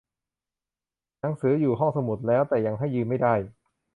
[1.19, 3.33] หนังสืออยู่ห้องสมุดแล้ว แต่ยังให้ยืมไม่ได้